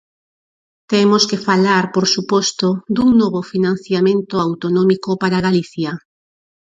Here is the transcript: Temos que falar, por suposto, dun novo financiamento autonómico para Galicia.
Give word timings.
Temos 0.91 1.23
que 1.29 1.37
falar, 1.47 1.83
por 1.95 2.05
suposto, 2.15 2.67
dun 2.95 3.09
novo 3.21 3.41
financiamento 3.53 4.35
autonómico 4.47 5.09
para 5.21 5.43
Galicia. 5.47 5.91